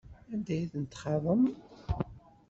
[0.33, 1.43] Anda ay ten-txaḍem?